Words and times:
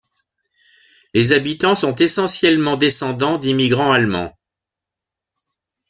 Les 1.13 1.31
habitants 1.31 1.75
sont 1.75 1.95
essentiellement 1.97 2.75
descendants 2.75 3.37
d'immigrants 3.37 3.91
allemands. 3.91 4.35